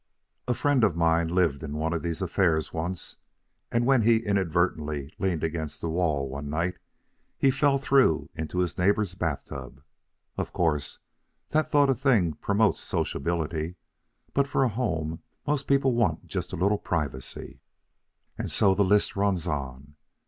[0.47, 3.17] A friend of mine lived in one of these affairs once,
[3.71, 6.79] and when he inadvertently leaned against the wall one night
[7.37, 9.79] he fell through into his neighbor's bath tub.
[10.39, 10.97] Of course,
[11.49, 13.75] that sort of thing promotes sociability;
[14.33, 17.61] but for a home most people want just a little privacy.
[18.39, 19.93] And so the list runs on.